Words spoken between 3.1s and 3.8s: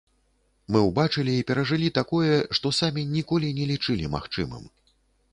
ніколі не